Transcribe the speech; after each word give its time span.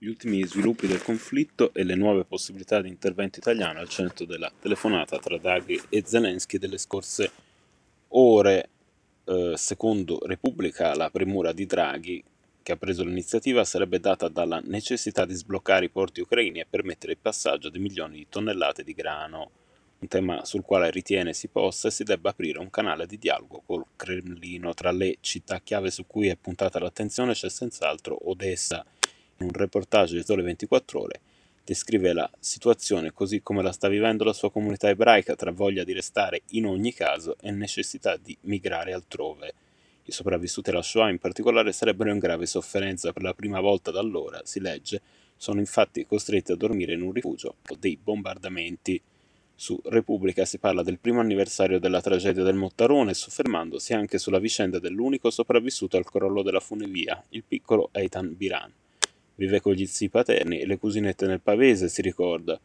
gli 0.00 0.06
ultimi 0.06 0.44
sviluppi 0.44 0.86
del 0.86 1.02
conflitto 1.02 1.74
e 1.74 1.82
le 1.82 1.96
nuove 1.96 2.24
possibilità 2.24 2.80
di 2.80 2.88
intervento 2.88 3.40
italiano 3.40 3.80
al 3.80 3.88
centro 3.88 4.24
della 4.24 4.50
telefonata 4.60 5.18
tra 5.18 5.36
Draghi 5.38 5.80
e 5.88 6.04
Zelensky 6.06 6.58
delle 6.58 6.78
scorse 6.78 7.30
ore. 8.08 8.68
Eh, 9.24 9.54
secondo 9.56 10.20
Repubblica, 10.24 10.94
la 10.94 11.10
premura 11.10 11.52
di 11.52 11.66
Draghi, 11.66 12.22
che 12.62 12.72
ha 12.72 12.76
preso 12.76 13.02
l'iniziativa, 13.02 13.64
sarebbe 13.64 13.98
data 13.98 14.28
dalla 14.28 14.60
necessità 14.64 15.24
di 15.24 15.34
sbloccare 15.34 15.86
i 15.86 15.90
porti 15.90 16.20
ucraini 16.20 16.60
e 16.60 16.66
permettere 16.70 17.12
il 17.12 17.18
passaggio 17.20 17.68
di 17.68 17.80
milioni 17.80 18.18
di 18.18 18.26
tonnellate 18.28 18.84
di 18.84 18.94
grano, 18.94 19.50
un 19.98 20.06
tema 20.06 20.44
sul 20.44 20.62
quale 20.62 20.92
ritiene 20.92 21.32
si 21.32 21.48
possa 21.48 21.88
e 21.88 21.90
si 21.90 22.04
debba 22.04 22.30
aprire 22.30 22.60
un 22.60 22.70
canale 22.70 23.04
di 23.04 23.18
dialogo 23.18 23.64
col 23.66 23.84
Cremlino. 23.96 24.72
Tra 24.74 24.92
le 24.92 25.16
città 25.18 25.58
chiave 25.58 25.90
su 25.90 26.06
cui 26.06 26.28
è 26.28 26.36
puntata 26.36 26.78
l'attenzione 26.78 27.32
c'è 27.32 27.50
senz'altro 27.50 28.30
Odessa 28.30 28.86
un 29.38 29.52
reportage 29.52 30.16
di 30.16 30.24
Sole 30.24 30.42
24 30.42 31.00
Ore, 31.00 31.20
descrive 31.64 32.12
la 32.12 32.28
situazione 32.40 33.12
così 33.12 33.42
come 33.42 33.62
la 33.62 33.72
sta 33.72 33.88
vivendo 33.88 34.24
la 34.24 34.32
sua 34.32 34.50
comunità 34.50 34.88
ebraica 34.88 35.36
tra 35.36 35.52
voglia 35.52 35.84
di 35.84 35.92
restare 35.92 36.42
in 36.50 36.66
ogni 36.66 36.92
caso 36.92 37.36
e 37.40 37.50
necessità 37.50 38.16
di 38.16 38.36
migrare 38.42 38.92
altrove. 38.92 39.54
I 40.04 40.12
sopravvissuti 40.12 40.70
alla 40.70 40.82
Shoah 40.82 41.10
in 41.10 41.18
particolare 41.18 41.72
sarebbero 41.72 42.10
in 42.10 42.18
grave 42.18 42.46
sofferenza 42.46 43.12
per 43.12 43.22
la 43.22 43.34
prima 43.34 43.60
volta 43.60 43.90
da 43.90 44.00
allora, 44.00 44.40
si 44.44 44.60
legge, 44.60 45.00
sono 45.36 45.60
infatti 45.60 46.06
costretti 46.06 46.52
a 46.52 46.56
dormire 46.56 46.94
in 46.94 47.02
un 47.02 47.12
rifugio 47.12 47.56
dei 47.78 47.98
bombardamenti. 48.02 49.00
Su 49.54 49.78
Repubblica 49.84 50.44
si 50.44 50.58
parla 50.58 50.82
del 50.82 50.98
primo 50.98 51.20
anniversario 51.20 51.78
della 51.78 52.00
tragedia 52.00 52.42
del 52.42 52.54
Mottarone, 52.54 53.12
soffermandosi 53.12 53.92
anche 53.92 54.18
sulla 54.18 54.38
vicenda 54.38 54.78
dell'unico 54.78 55.30
sopravvissuto 55.30 55.96
al 55.96 56.04
crollo 56.04 56.42
della 56.42 56.60
funivia, 56.60 57.22
il 57.30 57.44
piccolo 57.46 57.90
Eitan 57.92 58.34
Biran. 58.36 58.72
Vive 59.38 59.60
con 59.60 59.72
gli 59.72 59.86
zii 59.86 60.08
paterni 60.08 60.58
e 60.58 60.66
le 60.66 60.78
cusinette 60.78 61.24
nel 61.26 61.40
pavese, 61.40 61.88
si 61.88 62.02
ricorda. 62.02 62.58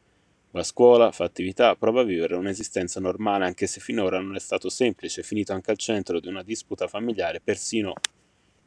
Va 0.49 0.59
a 0.59 0.63
scuola, 0.63 1.11
fa 1.11 1.23
attività, 1.23 1.75
prova 1.75 2.01
a 2.01 2.03
vivere 2.03 2.33
un'esistenza 2.33 2.99
normale 2.99 3.45
anche 3.45 3.67
se 3.67 3.79
finora 3.79 4.19
non 4.19 4.35
è 4.35 4.39
stato 4.39 4.69
semplice, 4.69 5.21
finito 5.21 5.53
anche 5.53 5.69
al 5.69 5.77
centro 5.77 6.19
di 6.19 6.27
una 6.27 6.41
disputa 6.41 6.87
familiare, 6.87 7.41
persino 7.41 7.93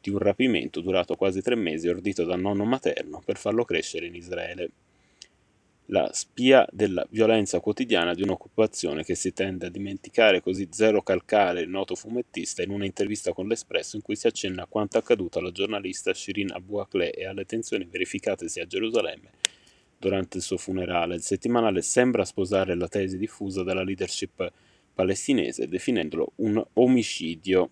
di 0.01 0.11
un 0.11 0.19
rapimento 0.19 0.81
durato 0.81 1.17
quasi 1.17 1.43
tre 1.43 1.57
mesi 1.57 1.89
ordito 1.89 2.23
dal 2.25 2.39
nonno 2.39 2.65
materno 2.65 3.21
per 3.25 3.39
farlo 3.39 3.65
crescere 3.65 4.07
in 4.07 4.15
Israele 4.15 4.71
la 5.87 6.11
spia 6.13 6.67
della 6.73 7.07
violenza 7.11 7.61
quotidiana 7.61 8.15
di 8.15 8.23
un'occupazione 8.23 9.05
che 9.05 9.15
si 9.15 9.33
tende 9.33 9.67
a 9.67 9.71
dimenticare 9.71 10.41
così 10.41 10.69
Zero 10.71 11.03
Calcare, 11.03 11.61
il 11.61 11.69
noto 11.69 11.95
fumettista, 11.95 12.63
in 12.63 12.71
un'intervista 12.71 13.33
con 13.33 13.47
l'Espresso 13.47 13.97
in 13.97 14.03
cui 14.03 14.17
si 14.17 14.27
accenna 14.27 14.65
a 14.65 14.67
quanto 14.67 14.99
accaduto 14.99 15.39
alla 15.39 15.53
giornalista 15.53 16.13
Shirin 16.13 16.53
Abu 16.53 16.79
Akleh 16.79 17.11
e 17.11 17.27
alle 17.27 17.45
tensioni 17.45 17.85
verificatesi 17.85 18.61
a 18.61 18.67
Gerusalemme 18.67 19.31
durante 19.99 20.39
il 20.39 20.43
suo 20.43 20.57
funerale. 20.57 21.15
Il 21.15 21.23
settimanale 21.23 21.83
sembra 21.83 22.25
sposare 22.25 22.75
la 22.75 22.89
tesi 22.89 23.17
diffusa 23.17 23.63
dalla 23.63 23.85
leadership 23.85 24.53
palestinese 24.93 25.69
definendolo 25.69 26.33
un 26.37 26.63
omicidio. 26.75 27.71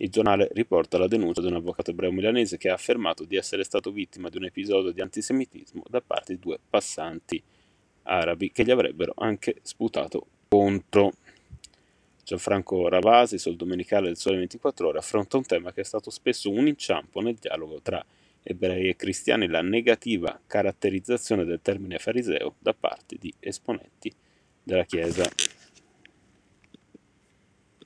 Il 0.00 0.10
giornale 0.10 0.48
riporta 0.52 0.96
la 0.96 1.08
denuncia 1.08 1.40
di 1.40 1.48
un 1.48 1.56
avvocato 1.56 1.90
ebreo 1.90 2.12
milanese 2.12 2.56
che 2.56 2.70
ha 2.70 2.74
affermato 2.74 3.24
di 3.24 3.36
essere 3.36 3.64
stato 3.64 3.90
vittima 3.90 4.28
di 4.28 4.36
un 4.36 4.44
episodio 4.44 4.92
di 4.92 5.00
antisemitismo 5.00 5.82
da 5.88 6.00
parte 6.00 6.34
di 6.34 6.38
due 6.38 6.58
passanti 6.68 7.42
arabi 8.04 8.52
che 8.52 8.64
gli 8.64 8.70
avrebbero 8.70 9.12
anche 9.16 9.56
sputato 9.62 10.26
contro. 10.48 11.12
Gianfranco 12.22 12.88
Ravasi, 12.88 13.38
sul 13.38 13.56
domenicale 13.56 14.06
del 14.06 14.16
Sole 14.16 14.36
24 14.36 14.88
Ore, 14.88 14.98
affronta 14.98 15.36
un 15.36 15.44
tema 15.44 15.72
che 15.72 15.80
è 15.80 15.84
stato 15.84 16.10
spesso 16.10 16.50
un 16.50 16.68
inciampo 16.68 17.20
nel 17.20 17.34
dialogo 17.34 17.80
tra 17.82 18.04
ebrei 18.42 18.88
e 18.88 18.96
cristiani, 18.96 19.48
la 19.48 19.62
negativa 19.62 20.38
caratterizzazione 20.46 21.44
del 21.44 21.60
termine 21.60 21.98
fariseo 21.98 22.54
da 22.58 22.72
parte 22.72 23.16
di 23.18 23.32
esponenti 23.40 24.12
della 24.62 24.84
Chiesa. 24.84 25.47